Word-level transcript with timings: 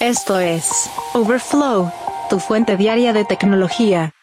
Esto 0.00 0.40
es 0.40 0.88
Overflow, 1.12 1.92
tu 2.30 2.38
fuente 2.40 2.78
diaria 2.78 3.12
de 3.12 3.26
tecnología. 3.26 4.14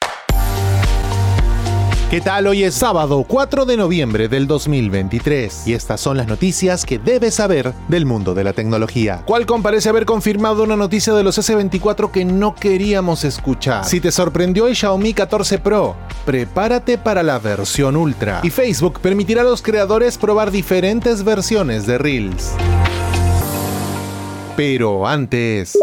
¿Qué 2.09 2.19
tal? 2.19 2.47
Hoy 2.47 2.63
es 2.63 2.73
sábado 2.73 3.23
4 3.27 3.65
de 3.65 3.77
noviembre 3.77 4.27
del 4.27 4.47
2023 4.47 5.67
y 5.67 5.73
estas 5.73 6.01
son 6.01 6.17
las 6.17 6.25
noticias 6.25 6.83
que 6.83 6.97
debes 6.97 7.35
saber 7.35 7.73
del 7.89 8.07
mundo 8.07 8.33
de 8.33 8.43
la 8.43 8.53
tecnología. 8.53 9.21
Qualcomm 9.27 9.61
parece 9.61 9.89
haber 9.89 10.07
confirmado 10.07 10.63
una 10.63 10.75
noticia 10.75 11.13
de 11.13 11.23
los 11.23 11.37
S24 11.37 12.09
que 12.09 12.25
no 12.25 12.55
queríamos 12.55 13.23
escuchar. 13.23 13.85
Si 13.85 14.01
te 14.01 14.11
sorprendió 14.11 14.65
el 14.65 14.75
Xiaomi 14.75 15.13
14 15.13 15.59
Pro, 15.59 15.95
prepárate 16.25 16.97
para 16.97 17.21
la 17.21 17.37
versión 17.37 17.97
Ultra. 17.97 18.39
Y 18.41 18.49
Facebook 18.49 18.99
permitirá 18.99 19.41
a 19.41 19.45
los 19.45 19.61
creadores 19.61 20.17
probar 20.17 20.49
diferentes 20.49 21.23
versiones 21.23 21.85
de 21.85 21.99
Reels. 21.99 22.53
Pero 24.57 25.05
antes... 25.05 25.77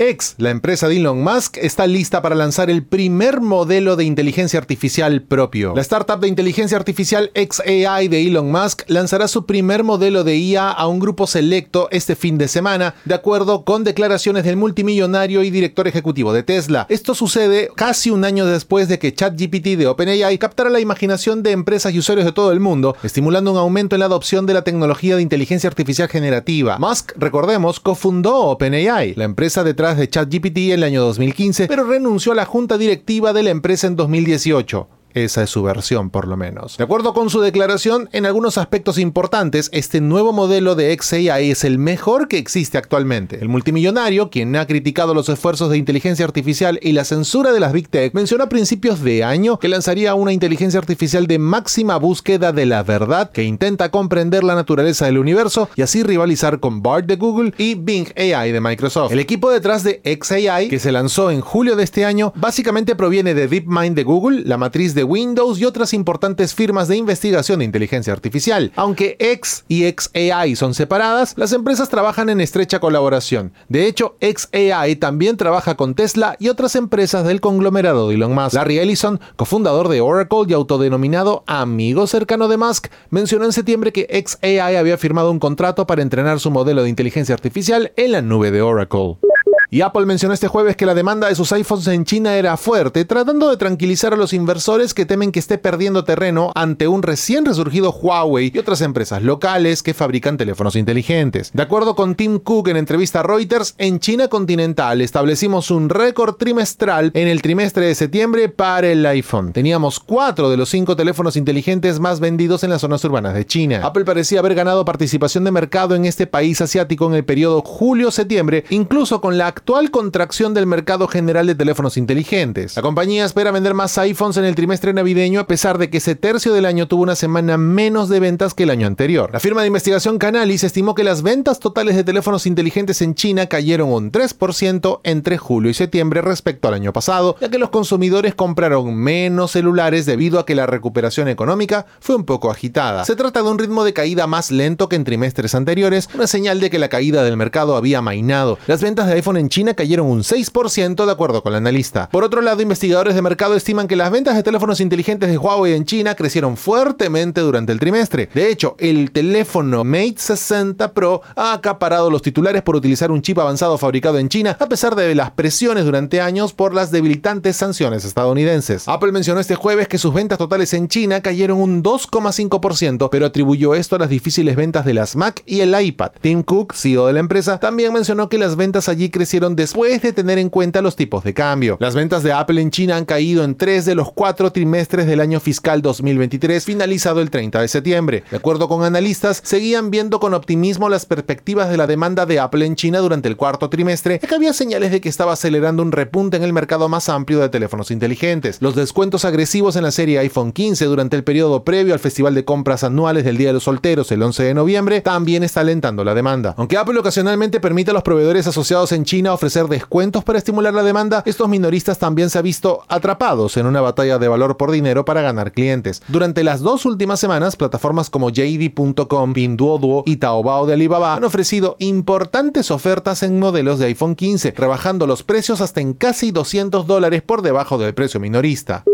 X, 0.00 0.36
la 0.38 0.50
empresa 0.50 0.86
de 0.86 0.96
Elon 0.96 1.24
Musk, 1.24 1.56
está 1.58 1.88
lista 1.88 2.22
para 2.22 2.36
lanzar 2.36 2.70
el 2.70 2.84
primer 2.84 3.40
modelo 3.40 3.96
de 3.96 4.04
inteligencia 4.04 4.60
artificial 4.60 5.22
propio. 5.22 5.74
La 5.74 5.82
startup 5.82 6.20
de 6.20 6.28
inteligencia 6.28 6.78
artificial 6.78 7.32
XAI 7.34 8.06
de 8.06 8.24
Elon 8.24 8.52
Musk 8.52 8.82
lanzará 8.86 9.26
su 9.26 9.44
primer 9.44 9.82
modelo 9.82 10.22
de 10.22 10.36
IA 10.36 10.70
a 10.70 10.86
un 10.86 11.00
grupo 11.00 11.26
selecto 11.26 11.88
este 11.90 12.14
fin 12.14 12.38
de 12.38 12.46
semana, 12.46 12.94
de 13.04 13.14
acuerdo 13.14 13.64
con 13.64 13.82
declaraciones 13.82 14.44
del 14.44 14.56
multimillonario 14.56 15.42
y 15.42 15.50
director 15.50 15.88
ejecutivo 15.88 16.32
de 16.32 16.44
Tesla. 16.44 16.86
Esto 16.88 17.16
sucede 17.16 17.68
casi 17.74 18.10
un 18.10 18.24
año 18.24 18.46
después 18.46 18.86
de 18.86 19.00
que 19.00 19.12
ChatGPT 19.12 19.76
de 19.78 19.88
OpenAI 19.88 20.38
captara 20.38 20.70
la 20.70 20.78
imaginación 20.78 21.42
de 21.42 21.50
empresas 21.50 21.92
y 21.92 21.98
usuarios 21.98 22.24
de 22.24 22.32
todo 22.32 22.52
el 22.52 22.60
mundo, 22.60 22.96
estimulando 23.02 23.50
un 23.50 23.58
aumento 23.58 23.96
en 23.96 24.00
la 24.00 24.06
adopción 24.06 24.46
de 24.46 24.54
la 24.54 24.62
tecnología 24.62 25.16
de 25.16 25.22
inteligencia 25.22 25.68
artificial 25.68 26.08
generativa. 26.08 26.78
Musk, 26.78 27.14
recordemos, 27.16 27.80
cofundó 27.80 28.42
OpenAI, 28.42 29.14
la 29.16 29.24
empresa 29.24 29.64
detrás 29.64 29.87
de 29.96 30.08
ChatGPT 30.08 30.58
en 30.58 30.72
el 30.72 30.84
año 30.84 31.02
2015, 31.02 31.66
pero 31.68 31.84
renunció 31.84 32.32
a 32.32 32.34
la 32.34 32.44
junta 32.44 32.76
directiva 32.76 33.32
de 33.32 33.42
la 33.42 33.50
empresa 33.50 33.86
en 33.86 33.96
2018. 33.96 34.97
Esa 35.14 35.42
es 35.42 35.50
su 35.50 35.62
versión, 35.62 36.10
por 36.10 36.28
lo 36.28 36.36
menos. 36.36 36.76
De 36.76 36.84
acuerdo 36.84 37.14
con 37.14 37.30
su 37.30 37.40
declaración, 37.40 38.08
en 38.12 38.26
algunos 38.26 38.58
aspectos 38.58 38.98
importantes, 38.98 39.70
este 39.72 40.00
nuevo 40.00 40.32
modelo 40.32 40.74
de 40.74 40.96
XAI 40.96 41.50
es 41.50 41.64
el 41.64 41.78
mejor 41.78 42.28
que 42.28 42.38
existe 42.38 42.78
actualmente. 42.78 43.38
El 43.40 43.48
multimillonario, 43.48 44.30
quien 44.30 44.54
ha 44.56 44.66
criticado 44.66 45.14
los 45.14 45.28
esfuerzos 45.28 45.70
de 45.70 45.78
inteligencia 45.78 46.24
artificial 46.24 46.78
y 46.82 46.92
la 46.92 47.04
censura 47.04 47.52
de 47.52 47.60
las 47.60 47.72
Big 47.72 47.88
Tech, 47.88 48.14
mencionó 48.14 48.44
a 48.44 48.48
principios 48.48 49.02
de 49.02 49.24
año 49.24 49.58
que 49.58 49.68
lanzaría 49.68 50.14
una 50.14 50.32
inteligencia 50.32 50.78
artificial 50.78 51.26
de 51.26 51.38
máxima 51.38 51.96
búsqueda 51.96 52.52
de 52.52 52.66
la 52.66 52.82
verdad 52.82 53.30
que 53.30 53.44
intenta 53.44 53.90
comprender 53.90 54.44
la 54.44 54.54
naturaleza 54.54 55.06
del 55.06 55.18
universo 55.18 55.68
y 55.74 55.82
así 55.82 56.02
rivalizar 56.02 56.60
con 56.60 56.82
BART 56.82 57.06
de 57.06 57.16
Google 57.16 57.54
y 57.58 57.74
Bing 57.74 58.08
AI 58.16 58.52
de 58.52 58.60
Microsoft. 58.60 59.12
El 59.12 59.20
equipo 59.20 59.50
detrás 59.50 59.84
de 59.84 60.02
XAI, 60.04 60.68
que 60.68 60.78
se 60.78 60.92
lanzó 60.92 61.30
en 61.30 61.40
julio 61.40 61.76
de 61.76 61.84
este 61.84 62.04
año, 62.04 62.32
básicamente 62.36 62.94
proviene 62.94 63.34
de 63.34 63.48
DeepMind 63.48 63.96
de 63.96 64.04
Google, 64.04 64.42
la 64.44 64.58
matriz 64.58 64.94
de 64.94 64.97
de 64.98 65.04
Windows 65.04 65.60
y 65.60 65.64
otras 65.64 65.94
importantes 65.94 66.56
firmas 66.56 66.88
de 66.88 66.96
investigación 66.96 67.60
de 67.60 67.64
inteligencia 67.64 68.12
artificial. 68.12 68.72
Aunque 68.74 69.16
X 69.20 69.64
y 69.68 69.88
XAI 69.88 70.56
son 70.56 70.74
separadas, 70.74 71.34
las 71.36 71.52
empresas 71.52 71.88
trabajan 71.88 72.30
en 72.30 72.40
estrecha 72.40 72.80
colaboración. 72.80 73.52
De 73.68 73.86
hecho, 73.86 74.16
XAI 74.20 74.96
también 74.96 75.36
trabaja 75.36 75.76
con 75.76 75.94
Tesla 75.94 76.34
y 76.40 76.48
otras 76.48 76.74
empresas 76.74 77.24
del 77.24 77.40
conglomerado 77.40 78.08
de 78.08 78.16
Elon 78.16 78.34
Musk. 78.34 78.54
Larry 78.54 78.80
Ellison, 78.80 79.20
cofundador 79.36 79.88
de 79.88 80.00
Oracle 80.00 80.46
y 80.48 80.52
autodenominado 80.52 81.44
amigo 81.46 82.08
cercano 82.08 82.48
de 82.48 82.56
Musk, 82.56 82.88
mencionó 83.10 83.44
en 83.44 83.52
septiembre 83.52 83.92
que 83.92 84.08
XAI 84.10 84.74
había 84.74 84.98
firmado 84.98 85.30
un 85.30 85.38
contrato 85.38 85.86
para 85.86 86.02
entrenar 86.02 86.40
su 86.40 86.50
modelo 86.50 86.82
de 86.82 86.88
inteligencia 86.88 87.36
artificial 87.36 87.92
en 87.94 88.10
la 88.10 88.20
nube 88.20 88.50
de 88.50 88.62
Oracle. 88.62 89.27
Y 89.70 89.82
Apple 89.82 90.06
mencionó 90.06 90.32
este 90.32 90.48
jueves 90.48 90.76
que 90.76 90.86
la 90.86 90.94
demanda 90.94 91.28
de 91.28 91.34
sus 91.34 91.52
iPhones 91.52 91.86
en 91.88 92.06
China 92.06 92.36
era 92.36 92.56
fuerte, 92.56 93.04
tratando 93.04 93.50
de 93.50 93.58
tranquilizar 93.58 94.14
a 94.14 94.16
los 94.16 94.32
inversores 94.32 94.94
que 94.94 95.04
temen 95.04 95.30
que 95.30 95.40
esté 95.40 95.58
perdiendo 95.58 96.04
terreno 96.04 96.52
ante 96.54 96.88
un 96.88 97.02
recién 97.02 97.44
resurgido 97.44 97.92
Huawei 97.92 98.50
y 98.54 98.58
otras 98.58 98.80
empresas 98.80 99.22
locales 99.22 99.82
que 99.82 99.92
fabrican 99.92 100.38
teléfonos 100.38 100.74
inteligentes. 100.74 101.50
De 101.52 101.62
acuerdo 101.62 101.94
con 101.94 102.14
Tim 102.14 102.38
Cook 102.38 102.68
en 102.68 102.78
entrevista 102.78 103.20
a 103.20 103.24
Reuters, 103.24 103.74
en 103.76 104.00
China 104.00 104.28
continental 104.28 105.02
establecimos 105.02 105.70
un 105.70 105.90
récord 105.90 106.36
trimestral 106.36 107.10
en 107.12 107.28
el 107.28 107.42
trimestre 107.42 107.84
de 107.84 107.94
septiembre 107.94 108.48
para 108.48 108.88
el 108.88 109.04
iPhone. 109.04 109.52
Teníamos 109.52 110.00
cuatro 110.00 110.48
de 110.48 110.56
los 110.56 110.70
cinco 110.70 110.96
teléfonos 110.96 111.36
inteligentes 111.36 112.00
más 112.00 112.20
vendidos 112.20 112.64
en 112.64 112.70
las 112.70 112.80
zonas 112.80 113.04
urbanas 113.04 113.34
de 113.34 113.44
China. 113.44 113.82
Apple 113.84 114.06
parecía 114.06 114.38
haber 114.38 114.54
ganado 114.54 114.86
participación 114.86 115.44
de 115.44 115.50
mercado 115.50 115.94
en 115.94 116.06
este 116.06 116.26
país 116.26 116.58
asiático 116.62 117.06
en 117.06 117.12
el 117.12 117.26
periodo 117.26 117.60
julio-septiembre, 117.60 118.64
incluso 118.70 119.20
con 119.20 119.36
la 119.36 119.57
actual 119.58 119.90
contracción 119.90 120.54
del 120.54 120.66
mercado 120.66 121.08
general 121.08 121.48
de 121.48 121.56
teléfonos 121.56 121.96
inteligentes. 121.96 122.76
La 122.76 122.82
compañía 122.82 123.24
espera 123.24 123.50
vender 123.50 123.74
más 123.74 123.98
iPhones 123.98 124.36
en 124.36 124.44
el 124.44 124.54
trimestre 124.54 124.92
navideño 124.92 125.40
a 125.40 125.48
pesar 125.48 125.78
de 125.78 125.90
que 125.90 125.98
ese 125.98 126.14
tercio 126.14 126.52
del 126.54 126.64
año 126.64 126.86
tuvo 126.86 127.02
una 127.02 127.16
semana 127.16 127.58
menos 127.58 128.08
de 128.08 128.20
ventas 128.20 128.54
que 128.54 128.62
el 128.62 128.70
año 128.70 128.86
anterior. 128.86 129.30
La 129.32 129.40
firma 129.40 129.62
de 129.62 129.66
investigación 129.66 130.18
Canalys 130.18 130.62
estimó 130.62 130.94
que 130.94 131.02
las 131.02 131.22
ventas 131.22 131.58
totales 131.58 131.96
de 131.96 132.04
teléfonos 132.04 132.46
inteligentes 132.46 133.02
en 133.02 133.16
China 133.16 133.46
cayeron 133.46 133.92
un 133.92 134.12
3% 134.12 135.00
entre 135.02 135.38
julio 135.38 135.72
y 135.72 135.74
septiembre 135.74 136.22
respecto 136.22 136.68
al 136.68 136.74
año 136.74 136.92
pasado, 136.92 137.34
ya 137.40 137.48
que 137.48 137.58
los 137.58 137.70
consumidores 137.70 138.36
compraron 138.36 138.94
menos 138.94 139.50
celulares 139.50 140.06
debido 140.06 140.38
a 140.38 140.46
que 140.46 140.54
la 140.54 140.66
recuperación 140.66 141.26
económica 141.26 141.84
fue 141.98 142.14
un 142.14 142.24
poco 142.24 142.52
agitada. 142.52 143.04
Se 143.04 143.16
trata 143.16 143.42
de 143.42 143.50
un 143.50 143.58
ritmo 143.58 143.82
de 143.82 143.92
caída 143.92 144.28
más 144.28 144.52
lento 144.52 144.88
que 144.88 144.94
en 144.94 145.02
trimestres 145.02 145.56
anteriores, 145.56 146.08
una 146.14 146.28
señal 146.28 146.60
de 146.60 146.70
que 146.70 146.78
la 146.78 146.88
caída 146.88 147.24
del 147.24 147.36
mercado 147.36 147.76
había 147.76 148.00
mainado. 148.00 148.56
Las 148.68 148.82
ventas 148.82 149.08
de 149.08 149.14
iPhone 149.14 149.36
en 149.36 149.47
China 149.48 149.74
cayeron 149.74 150.06
un 150.06 150.22
6% 150.22 151.06
de 151.06 151.12
acuerdo 151.12 151.42
con 151.42 151.52
la 151.52 151.58
analista. 151.58 152.08
Por 152.10 152.24
otro 152.24 152.40
lado, 152.40 152.62
investigadores 152.62 153.14
de 153.14 153.22
mercado 153.22 153.54
estiman 153.54 153.88
que 153.88 153.96
las 153.96 154.10
ventas 154.10 154.36
de 154.36 154.42
teléfonos 154.42 154.80
inteligentes 154.80 155.30
de 155.30 155.38
Huawei 155.38 155.74
en 155.74 155.84
China 155.84 156.14
crecieron 156.14 156.56
fuertemente 156.56 157.40
durante 157.40 157.72
el 157.72 157.80
trimestre. 157.80 158.28
De 158.34 158.50
hecho, 158.50 158.76
el 158.78 159.10
teléfono 159.10 159.84
Mate 159.84 160.14
60 160.16 160.92
Pro 160.92 161.22
ha 161.36 161.52
acaparado 161.52 162.10
los 162.10 162.22
titulares 162.22 162.62
por 162.62 162.76
utilizar 162.76 163.10
un 163.10 163.22
chip 163.22 163.38
avanzado 163.38 163.78
fabricado 163.78 164.18
en 164.18 164.28
China, 164.28 164.56
a 164.58 164.68
pesar 164.68 164.94
de 164.94 165.14
las 165.14 165.30
presiones 165.30 165.84
durante 165.84 166.20
años 166.20 166.52
por 166.52 166.74
las 166.74 166.90
debilitantes 166.90 167.56
sanciones 167.56 168.04
estadounidenses. 168.04 168.88
Apple 168.88 169.12
mencionó 169.12 169.40
este 169.40 169.54
jueves 169.54 169.88
que 169.88 169.98
sus 169.98 170.14
ventas 170.14 170.38
totales 170.38 170.72
en 170.74 170.88
China 170.88 171.20
cayeron 171.20 171.60
un 171.60 171.82
2,5%, 171.82 173.08
pero 173.10 173.26
atribuyó 173.26 173.74
esto 173.74 173.96
a 173.96 173.98
las 173.98 174.08
difíciles 174.08 174.56
ventas 174.56 174.84
de 174.84 174.94
las 174.94 175.16
Mac 175.16 175.42
y 175.46 175.60
el 175.60 175.80
iPad. 175.80 176.12
Tim 176.20 176.42
Cook, 176.42 176.74
CEO 176.74 177.06
de 177.06 177.12
la 177.12 177.20
empresa, 177.20 177.58
también 177.58 177.92
mencionó 177.92 178.28
que 178.28 178.38
las 178.38 178.56
ventas 178.56 178.88
allí 178.88 179.10
crecieron 179.10 179.37
después 179.40 180.02
de 180.02 180.12
tener 180.12 180.38
en 180.38 180.50
cuenta 180.50 180.82
los 180.82 180.96
tipos 180.96 181.22
de 181.22 181.32
cambio. 181.32 181.76
Las 181.80 181.94
ventas 181.94 182.22
de 182.22 182.32
Apple 182.32 182.60
en 182.60 182.70
China 182.70 182.96
han 182.96 183.04
caído 183.04 183.44
en 183.44 183.54
tres 183.54 183.84
de 183.84 183.94
los 183.94 184.12
cuatro 184.12 184.50
trimestres 184.50 185.06
del 185.06 185.20
año 185.20 185.38
fiscal 185.38 185.80
2023, 185.80 186.64
finalizado 186.64 187.20
el 187.20 187.30
30 187.30 187.60
de 187.60 187.68
septiembre. 187.68 188.24
De 188.30 188.36
acuerdo 188.36 188.68
con 188.68 188.84
analistas, 188.84 189.40
seguían 189.44 189.90
viendo 189.90 190.18
con 190.18 190.34
optimismo 190.34 190.88
las 190.88 191.06
perspectivas 191.06 191.70
de 191.70 191.76
la 191.76 191.86
demanda 191.86 192.26
de 192.26 192.40
Apple 192.40 192.66
en 192.66 192.74
China 192.74 192.98
durante 192.98 193.28
el 193.28 193.36
cuarto 193.36 193.70
trimestre, 193.70 194.18
ya 194.20 194.28
que 194.28 194.34
había 194.34 194.52
señales 194.52 194.90
de 194.90 195.00
que 195.00 195.08
estaba 195.08 195.34
acelerando 195.34 195.82
un 195.82 195.92
repunte 195.92 196.36
en 196.36 196.42
el 196.42 196.52
mercado 196.52 196.88
más 196.88 197.08
amplio 197.08 197.38
de 197.38 197.48
teléfonos 197.48 197.90
inteligentes. 197.90 198.60
Los 198.60 198.74
descuentos 198.74 199.24
agresivos 199.24 199.76
en 199.76 199.84
la 199.84 199.92
serie 199.92 200.18
iPhone 200.18 200.52
15 200.52 200.84
durante 200.86 201.16
el 201.16 201.24
periodo 201.24 201.62
previo 201.62 201.94
al 201.94 202.00
festival 202.00 202.34
de 202.34 202.44
compras 202.44 202.84
anuales 202.84 203.24
del 203.24 203.36
Día 203.36 203.48
de 203.48 203.54
los 203.54 203.64
Solteros 203.64 204.10
el 204.10 204.22
11 204.22 204.42
de 204.42 204.54
noviembre 204.54 205.00
también 205.00 205.42
está 205.42 205.60
alentando 205.60 206.04
la 206.04 206.14
demanda. 206.14 206.54
Aunque 206.56 206.76
Apple 206.76 206.98
ocasionalmente 206.98 207.60
permite 207.60 207.90
a 207.90 207.94
los 207.94 208.02
proveedores 208.02 208.46
asociados 208.46 208.92
en 208.92 209.04
China 209.04 209.27
ofrecer 209.34 209.66
descuentos 209.66 210.24
para 210.24 210.38
estimular 210.38 210.74
la 210.74 210.82
demanda, 210.82 211.22
estos 211.26 211.48
minoristas 211.48 211.98
también 211.98 212.30
se 212.30 212.38
han 212.38 212.44
visto 212.44 212.84
atrapados 212.88 213.56
en 213.56 213.66
una 213.66 213.80
batalla 213.80 214.18
de 214.18 214.28
valor 214.28 214.56
por 214.56 214.70
dinero 214.70 215.04
para 215.04 215.22
ganar 215.22 215.52
clientes. 215.52 216.02
Durante 216.08 216.44
las 216.44 216.60
dos 216.60 216.86
últimas 216.86 217.20
semanas, 217.20 217.56
plataformas 217.56 218.10
como 218.10 218.30
JD.com, 218.30 219.32
Pinduoduo 219.32 220.02
y 220.06 220.16
Taobao 220.16 220.66
de 220.66 220.74
Alibaba 220.74 221.14
han 221.14 221.24
ofrecido 221.24 221.76
importantes 221.78 222.70
ofertas 222.70 223.22
en 223.22 223.38
modelos 223.38 223.78
de 223.78 223.86
iPhone 223.86 224.14
15, 224.14 224.52
rebajando 224.56 225.06
los 225.06 225.22
precios 225.22 225.60
hasta 225.60 225.80
en 225.80 225.94
casi 225.94 226.30
200 226.30 226.86
dólares 226.86 227.22
por 227.22 227.42
debajo 227.42 227.78
del 227.78 227.94
precio 227.94 228.20
minorista. 228.20 228.84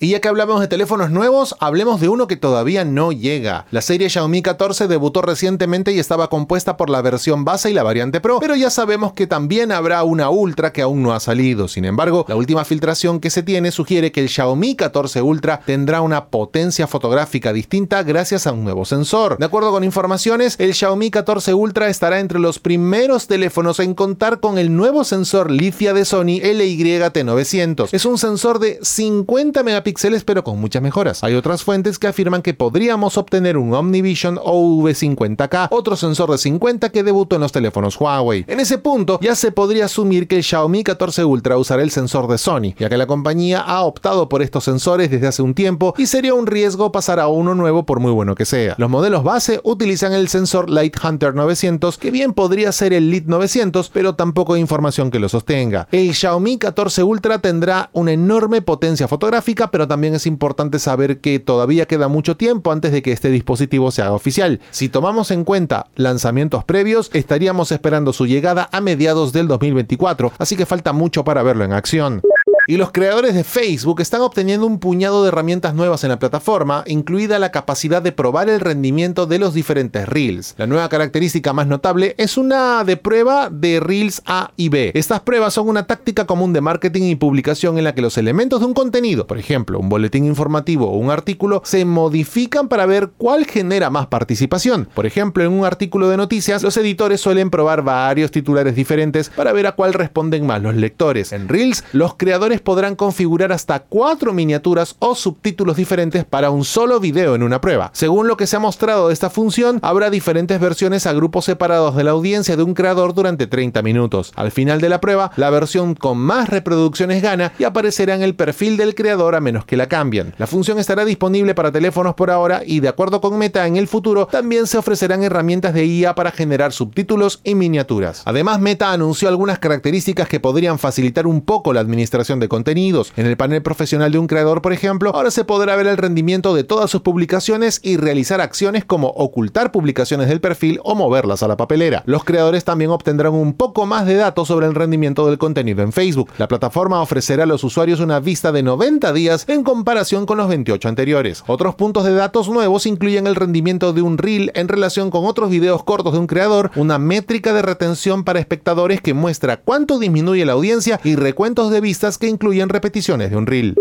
Y 0.00 0.10
ya 0.10 0.20
que 0.20 0.28
hablamos 0.28 0.60
de 0.60 0.68
teléfonos 0.68 1.10
nuevos, 1.10 1.56
hablemos 1.58 2.00
de 2.00 2.08
uno 2.08 2.28
que 2.28 2.36
todavía 2.36 2.84
no 2.84 3.10
llega. 3.10 3.66
La 3.72 3.82
serie 3.82 4.08
Xiaomi 4.08 4.42
14 4.42 4.86
debutó 4.86 5.22
recientemente 5.22 5.90
y 5.90 5.98
estaba 5.98 6.30
compuesta 6.30 6.76
por 6.76 6.88
la 6.88 7.02
versión 7.02 7.44
base 7.44 7.72
y 7.72 7.74
la 7.74 7.82
variante 7.82 8.20
Pro, 8.20 8.38
pero 8.38 8.54
ya 8.54 8.70
sabemos 8.70 9.12
que 9.12 9.26
también 9.26 9.72
habrá 9.72 10.04
una 10.04 10.30
Ultra 10.30 10.72
que 10.72 10.82
aún 10.82 11.02
no 11.02 11.14
ha 11.14 11.18
salido. 11.18 11.66
Sin 11.66 11.84
embargo, 11.84 12.24
la 12.28 12.36
última 12.36 12.64
filtración 12.64 13.18
que 13.18 13.30
se 13.30 13.42
tiene 13.42 13.72
sugiere 13.72 14.12
que 14.12 14.20
el 14.20 14.28
Xiaomi 14.28 14.76
14 14.76 15.20
Ultra 15.20 15.62
tendrá 15.66 16.00
una 16.00 16.26
potencia 16.26 16.86
fotográfica 16.86 17.52
distinta 17.52 18.04
gracias 18.04 18.46
a 18.46 18.52
un 18.52 18.62
nuevo 18.62 18.84
sensor. 18.84 19.36
De 19.38 19.46
acuerdo 19.46 19.72
con 19.72 19.82
informaciones, 19.82 20.54
el 20.60 20.74
Xiaomi 20.74 21.10
14 21.10 21.54
Ultra 21.54 21.88
estará 21.88 22.20
entre 22.20 22.38
los 22.38 22.60
primeros 22.60 23.26
teléfonos 23.26 23.80
en 23.80 23.94
contar 23.94 24.38
con 24.38 24.58
el 24.58 24.76
nuevo 24.76 25.02
sensor 25.02 25.50
Licia 25.50 25.92
de 25.92 26.04
Sony 26.04 26.38
LYT900. 26.40 27.88
Es 27.90 28.04
un 28.04 28.16
sensor 28.16 28.60
de 28.60 28.78
50 28.80 29.64
megapíxeles 29.64 29.87
megapíxeles 29.88 30.24
pero 30.24 30.44
con 30.44 30.60
muchas 30.60 30.82
mejoras. 30.82 31.24
Hay 31.24 31.34
otras 31.34 31.62
fuentes 31.62 31.98
que 31.98 32.06
afirman 32.06 32.42
que 32.42 32.54
podríamos 32.54 33.16
obtener 33.16 33.56
un 33.56 33.72
Omnivision 33.74 34.36
OV50K, 34.36 35.68
otro 35.70 35.96
sensor 35.96 36.30
de 36.30 36.38
50 36.38 36.90
que 36.90 37.02
debutó 37.02 37.36
en 37.36 37.42
los 37.42 37.52
teléfonos 37.52 37.98
Huawei. 37.98 38.44
En 38.48 38.60
ese 38.60 38.78
punto 38.78 39.18
ya 39.22 39.34
se 39.34 39.52
podría 39.52 39.86
asumir 39.86 40.28
que 40.28 40.36
el 40.36 40.42
Xiaomi 40.42 40.84
14 40.84 41.24
Ultra 41.24 41.56
usará 41.56 41.82
el 41.82 41.90
sensor 41.90 42.28
de 42.28 42.38
Sony, 42.38 42.74
ya 42.78 42.88
que 42.88 42.96
la 42.96 43.06
compañía 43.06 43.60
ha 43.60 43.82
optado 43.82 44.28
por 44.28 44.42
estos 44.42 44.64
sensores 44.64 45.10
desde 45.10 45.26
hace 45.26 45.42
un 45.42 45.54
tiempo 45.54 45.94
y 45.96 46.06
sería 46.06 46.34
un 46.34 46.46
riesgo 46.46 46.92
pasar 46.92 47.20
a 47.20 47.28
uno 47.28 47.54
nuevo 47.54 47.86
por 47.86 48.00
muy 48.00 48.12
bueno 48.12 48.34
que 48.34 48.44
sea. 48.44 48.74
Los 48.78 48.90
modelos 48.90 49.24
base 49.24 49.60
utilizan 49.64 50.12
el 50.12 50.28
sensor 50.28 50.68
Light 50.68 50.96
Hunter 51.02 51.34
900, 51.34 51.96
que 51.98 52.10
bien 52.10 52.32
podría 52.34 52.72
ser 52.72 52.92
el 52.92 53.10
Lead 53.10 53.24
900, 53.24 53.88
pero 53.90 54.14
tampoco 54.14 54.54
hay 54.54 54.60
información 54.60 55.10
que 55.10 55.18
lo 55.18 55.28
sostenga. 55.28 55.88
El 55.92 56.14
Xiaomi 56.14 56.58
14 56.58 57.02
Ultra 57.02 57.38
tendrá 57.38 57.90
una 57.92 58.12
enorme 58.12 58.62
potencia 58.62 59.08
fotográfica, 59.08 59.70
pero 59.78 59.86
también 59.86 60.12
es 60.16 60.26
importante 60.26 60.80
saber 60.80 61.20
que 61.20 61.38
todavía 61.38 61.86
queda 61.86 62.08
mucho 62.08 62.36
tiempo 62.36 62.72
antes 62.72 62.90
de 62.90 63.00
que 63.00 63.12
este 63.12 63.30
dispositivo 63.30 63.92
se 63.92 64.02
haga 64.02 64.10
oficial. 64.10 64.58
Si 64.72 64.88
tomamos 64.88 65.30
en 65.30 65.44
cuenta 65.44 65.86
lanzamientos 65.94 66.64
previos, 66.64 67.10
estaríamos 67.12 67.70
esperando 67.70 68.12
su 68.12 68.26
llegada 68.26 68.68
a 68.72 68.80
mediados 68.80 69.32
del 69.32 69.46
2024, 69.46 70.32
así 70.36 70.56
que 70.56 70.66
falta 70.66 70.92
mucho 70.92 71.22
para 71.22 71.44
verlo 71.44 71.64
en 71.64 71.74
acción. 71.74 72.22
Y 72.70 72.76
los 72.76 72.92
creadores 72.92 73.34
de 73.34 73.44
Facebook 73.44 74.02
están 74.02 74.20
obteniendo 74.20 74.66
un 74.66 74.78
puñado 74.78 75.22
de 75.22 75.28
herramientas 75.28 75.74
nuevas 75.74 76.04
en 76.04 76.10
la 76.10 76.18
plataforma, 76.18 76.84
incluida 76.86 77.38
la 77.38 77.50
capacidad 77.50 78.02
de 78.02 78.12
probar 78.12 78.50
el 78.50 78.60
rendimiento 78.60 79.24
de 79.24 79.38
los 79.38 79.54
diferentes 79.54 80.06
Reels. 80.06 80.54
La 80.58 80.66
nueva 80.66 80.90
característica 80.90 81.54
más 81.54 81.66
notable 81.66 82.14
es 82.18 82.36
una 82.36 82.84
de 82.84 82.98
prueba 82.98 83.48
de 83.48 83.80
Reels 83.80 84.20
A 84.26 84.52
y 84.54 84.68
B. 84.68 84.92
Estas 84.94 85.20
pruebas 85.20 85.54
son 85.54 85.70
una 85.70 85.86
táctica 85.86 86.26
común 86.26 86.52
de 86.52 86.60
marketing 86.60 87.04
y 87.04 87.14
publicación 87.14 87.78
en 87.78 87.84
la 87.84 87.94
que 87.94 88.02
los 88.02 88.18
elementos 88.18 88.60
de 88.60 88.66
un 88.66 88.74
contenido, 88.74 89.26
por 89.26 89.38
ejemplo, 89.38 89.78
un 89.78 89.88
boletín 89.88 90.26
informativo 90.26 90.90
o 90.90 90.98
un 90.98 91.10
artículo, 91.10 91.62
se 91.64 91.86
modifican 91.86 92.68
para 92.68 92.84
ver 92.84 93.12
cuál 93.16 93.46
genera 93.46 93.88
más 93.88 94.08
participación. 94.08 94.90
Por 94.94 95.06
ejemplo, 95.06 95.42
en 95.42 95.52
un 95.52 95.64
artículo 95.64 96.10
de 96.10 96.18
noticias, 96.18 96.62
los 96.62 96.76
editores 96.76 97.22
suelen 97.22 97.48
probar 97.48 97.80
varios 97.80 98.30
titulares 98.30 98.76
diferentes 98.76 99.30
para 99.30 99.54
ver 99.54 99.66
a 99.66 99.72
cuál 99.72 99.94
responden 99.94 100.44
más 100.44 100.60
los 100.60 100.74
lectores. 100.74 101.32
En 101.32 101.48
Reels, 101.48 101.82
los 101.94 102.16
creadores 102.16 102.57
podrán 102.60 102.96
configurar 102.96 103.52
hasta 103.52 103.80
cuatro 103.80 104.32
miniaturas 104.32 104.96
o 104.98 105.14
subtítulos 105.14 105.76
diferentes 105.76 106.24
para 106.24 106.50
un 106.50 106.64
solo 106.64 107.00
video 107.00 107.34
en 107.34 107.42
una 107.42 107.60
prueba. 107.60 107.90
Según 107.94 108.28
lo 108.28 108.36
que 108.36 108.46
se 108.46 108.56
ha 108.56 108.60
mostrado 108.60 109.08
de 109.08 109.14
esta 109.14 109.30
función, 109.30 109.78
habrá 109.82 110.10
diferentes 110.10 110.60
versiones 110.60 111.06
a 111.06 111.12
grupos 111.12 111.44
separados 111.44 111.96
de 111.96 112.04
la 112.04 112.12
audiencia 112.12 112.56
de 112.56 112.62
un 112.62 112.74
creador 112.74 113.14
durante 113.14 113.46
30 113.46 113.82
minutos. 113.82 114.32
Al 114.36 114.50
final 114.50 114.80
de 114.80 114.88
la 114.88 115.00
prueba, 115.00 115.30
la 115.36 115.50
versión 115.50 115.94
con 115.94 116.18
más 116.18 116.48
reproducciones 116.48 117.22
gana 117.22 117.52
y 117.58 117.64
aparecerá 117.64 118.14
en 118.14 118.22
el 118.22 118.34
perfil 118.34 118.76
del 118.76 118.94
creador 118.94 119.34
a 119.34 119.40
menos 119.40 119.64
que 119.64 119.76
la 119.76 119.88
cambien. 119.88 120.34
La 120.38 120.46
función 120.46 120.78
estará 120.78 121.04
disponible 121.04 121.54
para 121.54 121.72
teléfonos 121.72 122.14
por 122.14 122.30
ahora 122.30 122.62
y 122.64 122.80
de 122.80 122.88
acuerdo 122.88 123.20
con 123.20 123.38
Meta 123.38 123.66
en 123.66 123.76
el 123.76 123.88
futuro 123.88 124.26
también 124.26 124.66
se 124.66 124.78
ofrecerán 124.78 125.22
herramientas 125.22 125.74
de 125.74 125.84
IA 125.86 126.14
para 126.14 126.30
generar 126.30 126.72
subtítulos 126.72 127.40
y 127.44 127.54
miniaturas. 127.54 128.22
Además, 128.24 128.60
Meta 128.60 128.92
anunció 128.92 129.28
algunas 129.28 129.58
características 129.58 130.28
que 130.28 130.40
podrían 130.40 130.78
facilitar 130.78 131.26
un 131.26 131.40
poco 131.42 131.72
la 131.72 131.80
administración 131.80 132.40
de 132.40 132.47
contenidos. 132.48 133.12
En 133.16 133.26
el 133.26 133.36
panel 133.36 133.62
profesional 133.62 134.12
de 134.12 134.18
un 134.18 134.26
creador, 134.26 134.62
por 134.62 134.72
ejemplo, 134.72 135.12
ahora 135.14 135.30
se 135.30 135.44
podrá 135.44 135.76
ver 135.76 135.86
el 135.86 135.96
rendimiento 135.96 136.54
de 136.54 136.64
todas 136.64 136.90
sus 136.90 137.02
publicaciones 137.02 137.80
y 137.82 137.96
realizar 137.96 138.40
acciones 138.40 138.84
como 138.84 139.08
ocultar 139.08 139.72
publicaciones 139.72 140.28
del 140.28 140.40
perfil 140.40 140.80
o 140.84 140.94
moverlas 140.94 141.42
a 141.42 141.48
la 141.48 141.56
papelera. 141.56 142.02
Los 142.06 142.24
creadores 142.24 142.64
también 142.64 142.90
obtendrán 142.90 143.34
un 143.34 143.54
poco 143.54 143.86
más 143.86 144.06
de 144.06 144.14
datos 144.14 144.48
sobre 144.48 144.66
el 144.66 144.74
rendimiento 144.74 145.26
del 145.26 145.38
contenido 145.38 145.82
en 145.82 145.92
Facebook. 145.92 146.30
La 146.38 146.48
plataforma 146.48 147.02
ofrecerá 147.02 147.44
a 147.44 147.46
los 147.46 147.64
usuarios 147.64 148.00
una 148.00 148.20
vista 148.20 148.52
de 148.52 148.62
90 148.62 149.12
días 149.12 149.44
en 149.48 149.62
comparación 149.62 150.26
con 150.26 150.38
los 150.38 150.48
28 150.48 150.88
anteriores. 150.88 151.44
Otros 151.46 151.74
puntos 151.74 152.04
de 152.04 152.14
datos 152.14 152.48
nuevos 152.48 152.86
incluyen 152.86 153.26
el 153.26 153.34
rendimiento 153.34 153.92
de 153.92 154.02
un 154.02 154.18
reel 154.18 154.52
en 154.54 154.68
relación 154.68 155.10
con 155.10 155.26
otros 155.26 155.50
videos 155.50 155.84
cortos 155.84 156.12
de 156.12 156.18
un 156.18 156.26
creador, 156.26 156.70
una 156.76 156.98
métrica 156.98 157.52
de 157.52 157.62
retención 157.62 158.24
para 158.24 158.40
espectadores 158.40 159.00
que 159.00 159.14
muestra 159.14 159.58
cuánto 159.58 159.98
disminuye 159.98 160.44
la 160.44 160.52
audiencia 160.52 161.00
y 161.04 161.16
recuentos 161.16 161.70
de 161.70 161.80
vistas 161.80 162.18
que 162.18 162.28
incluyen 162.38 162.68
repeticiones 162.68 163.30
de 163.30 163.36
un 163.36 163.46
reel. 163.46 163.74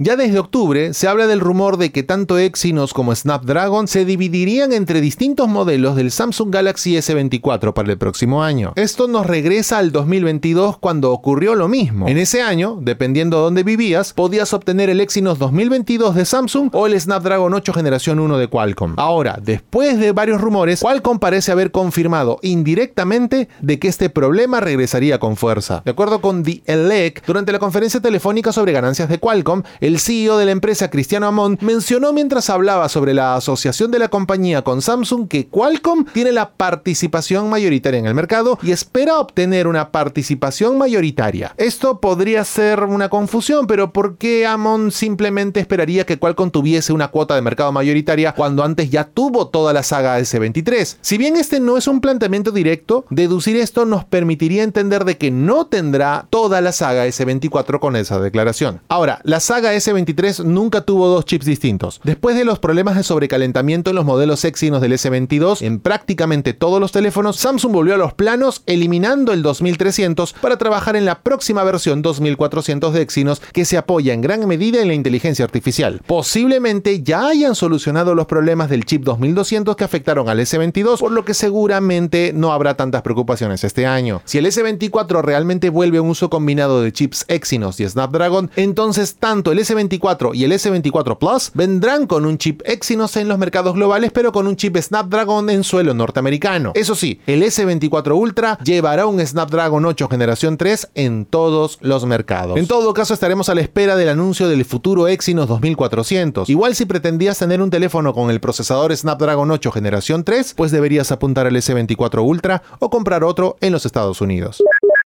Ya 0.00 0.16
desde 0.16 0.40
octubre 0.40 0.92
se 0.92 1.06
habla 1.06 1.28
del 1.28 1.38
rumor 1.38 1.76
de 1.76 1.92
que 1.92 2.02
tanto 2.02 2.36
Exynos 2.36 2.92
como 2.92 3.14
Snapdragon 3.14 3.86
se 3.86 4.04
dividirían 4.04 4.72
entre 4.72 5.00
distintos 5.00 5.46
modelos 5.46 5.94
del 5.94 6.10
Samsung 6.10 6.52
Galaxy 6.52 6.96
S24 6.96 7.72
para 7.72 7.92
el 7.92 7.96
próximo 7.96 8.42
año. 8.42 8.72
Esto 8.74 9.06
nos 9.06 9.24
regresa 9.24 9.78
al 9.78 9.92
2022 9.92 10.78
cuando 10.78 11.12
ocurrió 11.12 11.54
lo 11.54 11.68
mismo. 11.68 12.08
En 12.08 12.18
ese 12.18 12.42
año, 12.42 12.76
dependiendo 12.80 13.36
de 13.36 13.42
dónde 13.44 13.62
vivías, 13.62 14.12
podías 14.12 14.52
obtener 14.52 14.90
el 14.90 15.00
Exynos 15.00 15.38
2022 15.38 16.16
de 16.16 16.24
Samsung 16.24 16.70
o 16.72 16.88
el 16.88 17.00
Snapdragon 17.00 17.54
8 17.54 17.72
generación 17.72 18.18
1 18.18 18.38
de 18.38 18.48
Qualcomm. 18.48 18.94
Ahora, 18.96 19.38
después 19.40 20.00
de 20.00 20.10
varios 20.10 20.40
rumores, 20.40 20.80
Qualcomm 20.80 21.20
parece 21.20 21.52
haber 21.52 21.70
confirmado 21.70 22.40
indirectamente 22.42 23.48
de 23.60 23.78
que 23.78 23.86
este 23.86 24.10
problema 24.10 24.58
regresaría 24.58 25.20
con 25.20 25.36
fuerza. 25.36 25.82
De 25.84 25.92
acuerdo 25.92 26.20
con 26.20 26.42
The 26.42 26.62
Elec, 26.66 27.24
durante 27.26 27.52
la 27.52 27.60
conferencia 27.60 28.00
telefónica 28.00 28.52
sobre 28.52 28.72
ganancias 28.72 29.08
de 29.08 29.18
Qualcomm, 29.20 29.62
el 29.84 30.00
CEO 30.00 30.38
de 30.38 30.46
la 30.46 30.50
empresa 30.50 30.88
Cristiano 30.88 31.26
Amon 31.26 31.58
mencionó 31.60 32.14
mientras 32.14 32.48
hablaba 32.48 32.88
sobre 32.88 33.12
la 33.12 33.36
asociación 33.36 33.90
de 33.90 33.98
la 33.98 34.08
compañía 34.08 34.62
con 34.62 34.80
Samsung 34.80 35.28
que 35.28 35.46
Qualcomm 35.48 36.06
tiene 36.06 36.32
la 36.32 36.52
participación 36.52 37.50
mayoritaria 37.50 38.00
en 38.00 38.06
el 38.06 38.14
mercado 38.14 38.58
y 38.62 38.72
espera 38.72 39.18
obtener 39.18 39.66
una 39.66 39.92
participación 39.92 40.78
mayoritaria. 40.78 41.52
Esto 41.58 42.00
podría 42.00 42.44
ser 42.44 42.80
una 42.84 43.10
confusión, 43.10 43.66
pero 43.66 43.92
¿por 43.92 44.16
qué 44.16 44.46
Amon 44.46 44.90
simplemente 44.90 45.60
esperaría 45.60 46.06
que 46.06 46.18
Qualcomm 46.18 46.50
tuviese 46.50 46.94
una 46.94 47.08
cuota 47.08 47.34
de 47.34 47.42
mercado 47.42 47.70
mayoritaria 47.70 48.32
cuando 48.32 48.64
antes 48.64 48.88
ya 48.88 49.04
tuvo 49.04 49.48
toda 49.48 49.74
la 49.74 49.82
saga 49.82 50.18
S23? 50.18 50.96
Si 51.02 51.18
bien 51.18 51.36
este 51.36 51.60
no 51.60 51.76
es 51.76 51.88
un 51.88 52.00
planteamiento 52.00 52.52
directo, 52.52 53.04
deducir 53.10 53.58
esto 53.58 53.84
nos 53.84 54.06
permitiría 54.06 54.62
entender 54.62 55.04
de 55.04 55.18
que 55.18 55.30
no 55.30 55.66
tendrá 55.66 56.26
toda 56.30 56.62
la 56.62 56.72
saga 56.72 57.06
S24 57.06 57.80
con 57.80 57.96
esa 57.96 58.18
declaración. 58.18 58.80
Ahora, 58.88 59.20
la 59.24 59.40
saga 59.40 59.73
S23 59.76 60.44
nunca 60.44 60.82
tuvo 60.82 61.08
dos 61.08 61.24
chips 61.24 61.46
distintos. 61.46 62.00
Después 62.04 62.36
de 62.36 62.44
los 62.44 62.58
problemas 62.58 62.96
de 62.96 63.02
sobrecalentamiento 63.02 63.90
en 63.90 63.96
los 63.96 64.04
modelos 64.04 64.44
Exynos 64.44 64.80
del 64.80 64.92
S22 64.92 65.62
en 65.62 65.80
prácticamente 65.80 66.52
todos 66.52 66.80
los 66.80 66.92
teléfonos, 66.92 67.36
Samsung 67.36 67.72
volvió 67.72 67.94
a 67.94 67.98
los 67.98 68.14
planos 68.14 68.62
eliminando 68.66 69.32
el 69.32 69.42
2300 69.42 70.34
para 70.40 70.58
trabajar 70.58 70.96
en 70.96 71.04
la 71.04 71.20
próxima 71.20 71.64
versión 71.64 72.02
2400 72.02 72.92
de 72.92 73.02
Exynos 73.02 73.40
que 73.52 73.64
se 73.64 73.76
apoya 73.76 74.12
en 74.12 74.20
gran 74.20 74.46
medida 74.46 74.80
en 74.80 74.88
la 74.88 74.94
inteligencia 74.94 75.44
artificial. 75.44 76.00
Posiblemente 76.06 77.02
ya 77.02 77.28
hayan 77.28 77.54
solucionado 77.54 78.14
los 78.14 78.26
problemas 78.26 78.70
del 78.70 78.84
chip 78.84 79.02
2200 79.04 79.76
que 79.76 79.84
afectaron 79.84 80.28
al 80.28 80.40
S22, 80.40 80.98
por 80.98 81.12
lo 81.12 81.24
que 81.24 81.34
seguramente 81.34 82.32
no 82.34 82.52
habrá 82.52 82.76
tantas 82.76 83.02
preocupaciones 83.02 83.64
este 83.64 83.86
año. 83.86 84.22
Si 84.24 84.38
el 84.38 84.46
S24 84.46 85.22
realmente 85.22 85.70
vuelve 85.70 85.98
a 85.98 86.02
un 86.02 86.10
uso 86.10 86.30
combinado 86.30 86.82
de 86.82 86.92
chips 86.92 87.24
Exynos 87.28 87.80
y 87.80 87.88
Snapdragon, 87.88 88.50
entonces 88.56 89.16
tanto 89.16 89.52
el 89.52 89.63
S24 89.64 90.34
y 90.34 90.44
el 90.44 90.52
S24 90.52 91.18
Plus 91.18 91.50
vendrán 91.54 92.06
con 92.06 92.26
un 92.26 92.38
chip 92.38 92.62
Exynos 92.64 93.16
en 93.16 93.28
los 93.28 93.38
mercados 93.38 93.74
globales, 93.74 94.12
pero 94.12 94.32
con 94.32 94.46
un 94.46 94.56
chip 94.56 94.76
Snapdragon 94.76 95.50
en 95.50 95.64
suelo 95.64 95.94
norteamericano. 95.94 96.72
Eso 96.74 96.94
sí, 96.94 97.20
el 97.26 97.42
S24 97.42 98.14
Ultra 98.16 98.58
llevará 98.64 99.06
un 99.06 99.24
Snapdragon 99.24 99.84
8 99.84 100.08
generación 100.08 100.56
3 100.56 100.90
en 100.94 101.24
todos 101.26 101.78
los 101.80 102.04
mercados. 102.06 102.58
En 102.58 102.66
todo 102.66 102.94
caso, 102.94 103.14
estaremos 103.14 103.48
a 103.48 103.54
la 103.54 103.60
espera 103.60 103.96
del 103.96 104.08
anuncio 104.08 104.48
del 104.48 104.64
futuro 104.64 105.08
Exynos 105.08 105.48
2400. 105.48 106.48
Igual 106.48 106.74
si 106.74 106.86
pretendías 106.86 107.38
tener 107.38 107.62
un 107.62 107.70
teléfono 107.70 108.14
con 108.14 108.30
el 108.30 108.40
procesador 108.40 108.94
Snapdragon 108.96 109.50
8 109.50 109.70
generación 109.72 110.24
3, 110.24 110.54
pues 110.54 110.70
deberías 110.70 111.12
apuntar 111.12 111.46
al 111.46 111.56
S24 111.56 112.24
Ultra 112.24 112.62
o 112.78 112.90
comprar 112.90 113.24
otro 113.24 113.56
en 113.60 113.72
los 113.72 113.86
Estados 113.86 114.20
Unidos. 114.20 114.62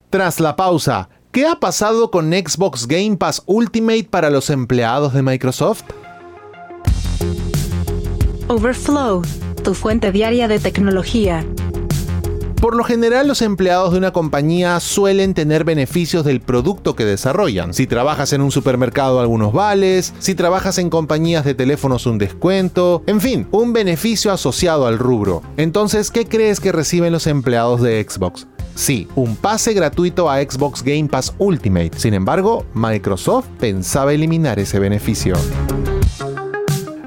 Tras 0.10 0.40
la 0.40 0.56
pausa, 0.56 1.10
¿Qué 1.32 1.46
ha 1.46 1.60
pasado 1.60 2.10
con 2.10 2.32
Xbox 2.32 2.88
Game 2.88 3.18
Pass 3.18 3.44
Ultimate 3.46 4.08
para 4.10 4.30
los 4.30 4.50
empleados 4.50 5.14
de 5.14 5.22
Microsoft? 5.22 5.84
Overflow, 8.48 9.22
tu 9.64 9.74
fuente 9.74 10.12
diaria 10.12 10.48
de 10.48 10.58
tecnología. 10.60 11.46
Por 12.62 12.76
lo 12.76 12.84
general, 12.84 13.28
los 13.28 13.44
empleados 13.44 13.92
de 13.92 14.00
una 14.00 14.14
compañía 14.14 14.80
suelen 14.80 15.36
tener 15.36 15.64
beneficios 15.64 16.26
del 16.26 16.42
producto 16.42 16.96
que 16.96 17.06
desarrollan. 17.06 17.76
Si 17.76 17.86
trabajas 17.86 18.34
en 18.34 18.42
un 18.42 18.50
supermercado, 18.50 19.20
algunos 19.20 19.54
vales. 19.54 20.14
Si 20.18 20.34
trabajas 20.34 20.80
en 20.80 20.90
compañías 20.90 21.46
de 21.46 21.54
teléfonos, 21.54 22.08
un 22.08 22.18
descuento. 22.18 23.04
En 23.06 23.22
fin, 23.22 23.48
un 23.52 23.74
beneficio 23.74 24.32
asociado 24.32 24.88
al 24.88 24.98
rubro. 24.98 25.44
Entonces, 25.56 26.10
¿qué 26.10 26.26
crees 26.26 26.60
que 26.60 26.72
reciben 26.72 27.14
los 27.14 27.28
empleados 27.28 27.82
de 27.82 28.04
Xbox? 28.04 28.48
Sí, 28.78 29.08
un 29.16 29.36
pase 29.36 29.74
gratuito 29.74 30.30
a 30.30 30.40
Xbox 30.40 30.84
Game 30.84 31.08
Pass 31.10 31.34
Ultimate. 31.40 31.98
Sin 31.98 32.14
embargo, 32.14 32.64
Microsoft 32.76 33.48
pensaba 33.60 34.14
eliminar 34.14 34.60
ese 34.60 34.78
beneficio. 34.78 35.34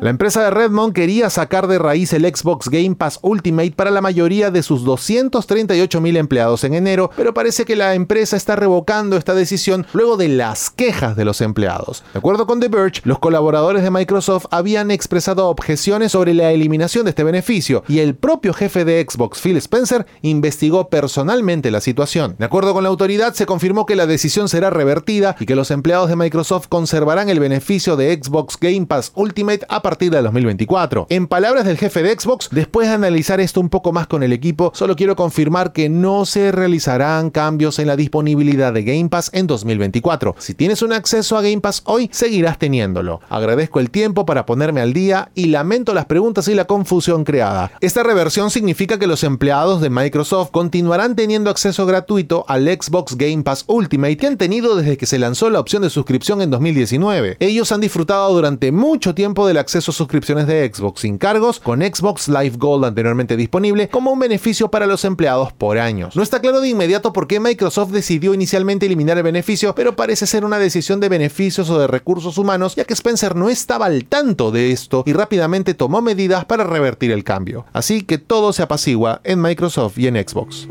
La 0.00 0.09
empresa 0.09 0.42
de 0.42 0.50
Redmond 0.50 0.95
quería 0.95 1.28
sacar 1.28 1.66
de 1.66 1.78
raíz 1.78 2.14
el 2.14 2.25
Xbox 2.25 2.71
Game 2.71 2.95
Pass 2.95 3.19
Ultimate 3.21 3.73
para 3.73 3.90
la 3.90 4.00
mayoría 4.00 4.50
de 4.50 4.62
sus 4.62 4.83
238 4.83 6.00
mil 6.00 6.16
empleados 6.16 6.64
en 6.64 6.73
enero, 6.73 7.11
pero 7.19 7.35
parece 7.35 7.66
que 7.66 7.76
la 7.76 7.95
empresa 7.95 8.35
está 8.35 8.57
revocando 8.57 9.19
esta 9.19 9.35
decisión 9.35 9.87
luego 9.92 10.16
de 10.16 10.28
las 10.28 10.71
quejas 10.71 11.16
de 11.16 11.26
los 11.26 11.42
empleados. 11.42 12.02
De 12.14 12.19
acuerdo 12.19 12.47
con 12.47 12.61
The 12.61 12.69
Verge, 12.69 13.02
los 13.04 13.19
colaboradores 13.19 13.83
de 13.83 13.90
Microsoft 13.90 14.47
habían 14.50 14.90
expresado 14.90 15.49
objeciones 15.49 16.12
sobre 16.12 16.33
la 16.33 16.50
eliminación 16.50 17.04
de 17.04 17.11
este 17.11 17.23
beneficio 17.23 17.85
y 17.87 17.99
el 17.99 18.14
propio 18.14 18.54
jefe 18.54 18.87
de 18.87 19.07
Xbox, 19.07 19.38
Phil 19.42 19.59
Spencer, 19.59 20.07
investigó 20.23 20.88
personalmente 20.88 21.71
la 21.71 21.83
situación. 21.83 22.37
De 22.38 22.47
acuerdo 22.47 22.73
con 22.73 22.85
la 22.85 22.88
autoridad, 22.88 23.35
se 23.35 23.45
confirmó 23.45 23.85
que 23.85 23.97
la 23.97 24.07
decisión 24.07 24.49
será 24.49 24.71
revertida 24.71 25.37
y 25.38 25.45
que 25.45 25.57
los 25.57 25.71
empleados 25.71 26.09
de 26.09 26.16
Microsoft 26.16 26.69
conservarán 26.69 27.28
el 27.28 27.38
beneficio 27.38 27.97
de 27.97 28.19
Xbox 28.19 28.57
Game 28.59 28.87
Pass 28.87 29.12
Ultimate 29.14 29.66
a 29.69 29.83
partir 29.83 29.89
de 29.99 30.23
2024. 30.23 31.06
En 31.11 31.26
palabras 31.26 31.64
del 31.64 31.76
jefe 31.76 32.02
de 32.02 32.18
Xbox, 32.18 32.49
después 32.50 32.88
de 32.88 32.94
analizar 32.94 33.40
esto 33.40 33.61
un 33.61 33.68
poco 33.68 33.92
más 33.92 34.06
con 34.06 34.23
el 34.23 34.32
equipo, 34.32 34.70
solo 34.75 34.94
quiero 34.94 35.16
confirmar 35.16 35.73
que 35.73 35.88
no 35.88 36.25
se 36.25 36.52
realizarán 36.52 37.30
cambios 37.30 37.78
en 37.78 37.88
la 37.88 37.97
disponibilidad 37.97 38.73
de 38.73 38.85
Game 38.85 39.09
Pass 39.09 39.30
en 39.35 39.47
2024. 39.47 40.37
Si 40.38 40.54
tienes 40.54 40.82
un 40.82 40.92
acceso 40.92 41.37
a 41.37 41.42
Game 41.42 41.61
Pass 41.61 41.82
hoy, 41.87 42.09
seguirás 42.12 42.59
teniéndolo. 42.59 43.20
Agradezco 43.28 43.80
el 43.80 43.90
tiempo 43.90 44.25
para 44.25 44.47
ponerme 44.47 44.80
al 44.80 44.92
día 44.92 45.30
y 45.35 45.47
lamento 45.47 45.92
las 45.92 46.06
preguntas 46.06 46.47
y 46.49 46.54
la 46.54 46.66
confusión 46.66 47.25
creada. 47.25 47.73
Esta 47.80 48.02
reversión 48.02 48.50
significa 48.50 48.99
que 48.99 49.06
los 49.06 49.25
empleados 49.25 49.80
de 49.80 49.90
Microsoft 49.90 50.50
continuarán 50.50 51.16
teniendo 51.16 51.50
acceso 51.50 51.85
gratuito 51.85 52.44
al 52.49 52.66
Xbox 52.66 53.16
Game 53.16 53.42
Pass 53.42 53.64
Ultimate 53.66 54.16
que 54.16 54.26
han 54.28 54.37
tenido 54.37 54.76
desde 54.76 54.97
que 54.97 55.06
se 55.06 55.18
lanzó 55.18 55.50
la 55.50 55.61
opción 55.61 55.82
de 55.82 55.90
suscripción 55.90 56.40
en 56.42 56.50
2019. 56.50 57.38
Ellos 57.40 57.73
han 57.73 57.80
disfrutado 57.80 58.32
durante 58.32 58.70
mucho 58.73 59.14
tiempo 59.14 59.47
del 59.47 59.59
acceso 59.59 59.79
a 59.88 59.92
suscripciones 59.92 60.46
de 60.46 60.70
Xbox 60.72 61.00
sin 61.00 61.18
cargos, 61.18 61.58
con 61.60 61.80
Xbox 61.80 62.28
Live 62.28 62.56
Gold 62.56 62.84
anteriormente 62.84 63.37
disponible 63.37 63.88
como 63.88 64.10
un 64.12 64.18
beneficio 64.18 64.70
para 64.70 64.87
los 64.87 65.04
empleados 65.04 65.52
por 65.52 65.78
años. 65.78 66.14
No 66.14 66.22
está 66.22 66.40
claro 66.40 66.60
de 66.60 66.68
inmediato 66.68 67.12
por 67.12 67.26
qué 67.26 67.40
Microsoft 67.40 67.90
decidió 67.90 68.34
inicialmente 68.34 68.87
eliminar 68.87 69.16
el 69.16 69.25
beneficio, 69.25 69.75
pero 69.75 69.96
parece 69.96 70.26
ser 70.26 70.44
una 70.44 70.58
decisión 70.58 71.00
de 71.00 71.08
beneficios 71.08 71.70
o 71.70 71.78
de 71.78 71.87
recursos 71.87 72.38
humanos, 72.38 72.76
ya 72.76 72.84
que 72.84 72.94
Spencer 72.94 73.34
no 73.34 73.49
estaba 73.49 73.87
al 73.87 74.04
tanto 74.04 74.50
de 74.50 74.72
esto 74.72 75.02
y 75.06 75.12
rápidamente 75.12 75.75
tomó 75.75 76.02
medidas 76.02 76.44
para 76.44 76.64
revertir 76.64 77.10
el 77.10 77.25
cambio. 77.25 77.64
Así 77.72 78.02
que 78.02 78.18
todo 78.18 78.52
se 78.52 78.62
apacigua 78.62 79.20
en 79.25 79.40
Microsoft 79.40 79.99
y 79.99 80.06
en 80.06 80.16
Xbox. 80.16 80.68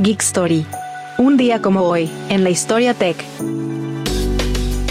Geek 0.00 0.20
Story. 0.22 0.66
Un 1.18 1.36
día 1.36 1.62
como 1.62 1.82
hoy, 1.82 2.10
en 2.28 2.42
la 2.42 2.50
historia 2.50 2.94
tech. 2.94 3.16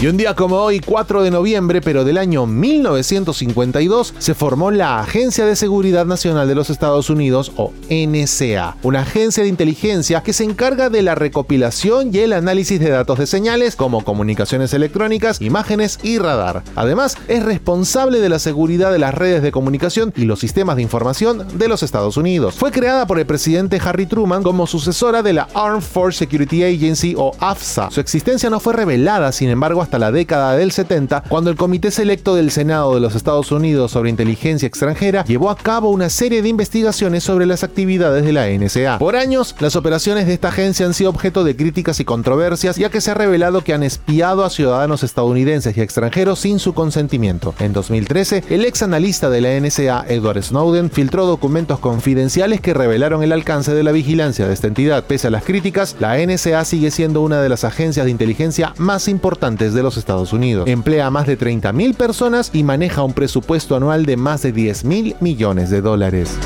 Y 0.00 0.08
un 0.08 0.16
día 0.18 0.34
como 0.34 0.56
hoy, 0.56 0.80
4 0.80 1.22
de 1.22 1.30
noviembre, 1.30 1.80
pero 1.80 2.04
del 2.04 2.18
año 2.18 2.44
1952, 2.46 4.12
se 4.18 4.34
formó 4.34 4.70
la 4.70 4.98
Agencia 4.98 5.46
de 5.46 5.56
Seguridad 5.56 6.04
Nacional 6.04 6.46
de 6.46 6.54
los 6.54 6.68
Estados 6.68 7.08
Unidos, 7.08 7.52
o 7.56 7.72
NSA, 7.88 8.76
una 8.82 9.00
agencia 9.00 9.44
de 9.44 9.48
inteligencia 9.48 10.22
que 10.22 10.34
se 10.34 10.44
encarga 10.44 10.90
de 10.90 11.00
la 11.00 11.14
recopilación 11.14 12.10
y 12.12 12.18
el 12.18 12.34
análisis 12.34 12.80
de 12.80 12.90
datos 12.90 13.18
de 13.18 13.26
señales 13.26 13.76
como 13.76 14.04
comunicaciones 14.04 14.74
electrónicas, 14.74 15.40
imágenes 15.40 15.98
y 16.02 16.18
radar. 16.18 16.64
Además, 16.74 17.16
es 17.28 17.42
responsable 17.42 18.20
de 18.20 18.28
la 18.28 18.40
seguridad 18.40 18.92
de 18.92 18.98
las 18.98 19.14
redes 19.14 19.42
de 19.42 19.52
comunicación 19.52 20.12
y 20.16 20.24
los 20.24 20.40
sistemas 20.40 20.76
de 20.76 20.82
información 20.82 21.46
de 21.56 21.68
los 21.68 21.82
Estados 21.82 22.18
Unidos. 22.18 22.56
Fue 22.56 22.72
creada 22.72 23.06
por 23.06 23.18
el 23.20 23.26
presidente 23.26 23.80
Harry 23.82 24.06
Truman 24.06 24.42
como 24.42 24.66
sucesora 24.66 25.22
de 25.22 25.32
la 25.32 25.48
Armed 25.54 25.82
Force 25.82 26.18
Security 26.18 26.64
Agency, 26.64 27.14
o 27.16 27.32
AFSA. 27.38 27.90
Su 27.90 28.00
existencia 28.00 28.50
no 28.50 28.60
fue 28.60 28.74
revelada, 28.74 29.32
sin 29.32 29.48
embargo, 29.48 29.83
hasta 29.84 29.98
la 29.98 30.10
década 30.10 30.56
del 30.56 30.72
70, 30.72 31.24
cuando 31.28 31.50
el 31.50 31.56
Comité 31.56 31.90
Selecto 31.90 32.34
del 32.34 32.50
Senado 32.50 32.94
de 32.94 33.00
los 33.00 33.14
Estados 33.14 33.52
Unidos 33.52 33.92
sobre 33.92 34.10
Inteligencia 34.10 34.66
Extranjera 34.66 35.24
llevó 35.24 35.50
a 35.50 35.56
cabo 35.56 35.90
una 35.90 36.08
serie 36.08 36.42
de 36.42 36.48
investigaciones 36.48 37.22
sobre 37.22 37.46
las 37.46 37.62
actividades 37.62 38.24
de 38.24 38.32
la 38.32 38.48
NSA. 38.48 38.98
Por 38.98 39.14
años, 39.14 39.54
las 39.60 39.76
operaciones 39.76 40.26
de 40.26 40.32
esta 40.32 40.48
agencia 40.48 40.86
han 40.86 40.94
sido 40.94 41.10
objeto 41.10 41.44
de 41.44 41.54
críticas 41.54 42.00
y 42.00 42.04
controversias, 42.04 42.76
ya 42.76 42.88
que 42.88 43.00
se 43.00 43.10
ha 43.10 43.14
revelado 43.14 43.62
que 43.62 43.74
han 43.74 43.82
espiado 43.82 44.44
a 44.44 44.50
ciudadanos 44.50 45.02
estadounidenses 45.02 45.76
y 45.76 45.80
extranjeros 45.80 46.40
sin 46.40 46.58
su 46.58 46.72
consentimiento. 46.72 47.54
En 47.58 47.72
2013, 47.72 48.44
el 48.48 48.64
ex 48.64 48.82
analista 48.82 49.28
de 49.28 49.40
la 49.42 49.60
NSA, 49.60 50.06
Edward 50.08 50.42
Snowden, 50.42 50.90
filtró 50.90 51.26
documentos 51.26 51.78
confidenciales 51.78 52.62
que 52.62 52.72
revelaron 52.72 53.22
el 53.22 53.32
alcance 53.32 53.74
de 53.74 53.82
la 53.82 53.92
vigilancia 53.92 54.48
de 54.48 54.54
esta 54.54 54.66
entidad. 54.66 55.04
Pese 55.04 55.26
a 55.26 55.30
las 55.30 55.44
críticas, 55.44 55.96
la 56.00 56.16
NSA 56.16 56.64
sigue 56.64 56.90
siendo 56.90 57.20
una 57.20 57.42
de 57.42 57.50
las 57.50 57.64
agencias 57.64 58.06
de 58.06 58.10
inteligencia 58.10 58.72
más 58.78 59.08
importantes 59.08 59.73
de 59.74 59.82
los 59.82 59.96
Estados 59.96 60.32
Unidos. 60.32 60.68
Emplea 60.68 61.06
a 61.06 61.10
más 61.10 61.26
de 61.26 61.38
30.000 61.38 61.94
personas 61.94 62.50
y 62.52 62.62
maneja 62.62 63.02
un 63.02 63.12
presupuesto 63.12 63.76
anual 63.76 64.06
de 64.06 64.16
más 64.16 64.42
de 64.42 64.52
10 64.52 64.84
mil 64.84 65.16
millones 65.20 65.70
de 65.70 65.80
dólares. 65.80 66.38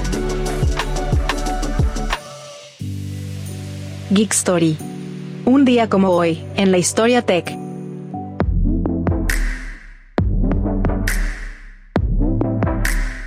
Geek 4.11 4.33
Story. 4.33 4.77
Un 5.45 5.65
día 5.65 5.89
como 5.89 6.11
hoy, 6.11 6.43
en 6.57 6.73
la 6.73 6.79
historia 6.79 7.23
tech. 7.23 7.68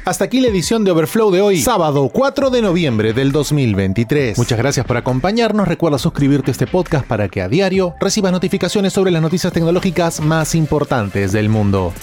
Hasta 0.03 0.25
aquí 0.25 0.41
la 0.41 0.47
edición 0.47 0.83
de 0.83 0.89
Overflow 0.89 1.29
de 1.29 1.41
hoy, 1.41 1.61
sábado 1.61 2.09
4 2.11 2.49
de 2.49 2.63
noviembre 2.63 3.13
del 3.13 3.31
2023. 3.31 4.35
Muchas 4.35 4.57
gracias 4.57 4.83
por 4.83 4.97
acompañarnos. 4.97 5.67
Recuerda 5.67 5.99
suscribirte 5.99 6.49
a 6.49 6.53
este 6.53 6.65
podcast 6.65 7.05
para 7.05 7.29
que 7.29 7.39
a 7.41 7.47
diario 7.47 7.93
recibas 7.99 8.31
notificaciones 8.31 8.93
sobre 8.93 9.11
las 9.11 9.21
noticias 9.21 9.53
tecnológicas 9.53 10.19
más 10.19 10.55
importantes 10.55 11.31
del 11.33 11.49
mundo. 11.49 11.93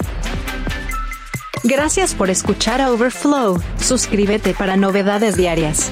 Gracias 1.64 2.14
por 2.14 2.30
escuchar 2.30 2.80
a 2.80 2.92
Overflow. 2.92 3.60
Suscríbete 3.80 4.54
para 4.54 4.76
novedades 4.76 5.36
diarias. 5.36 5.90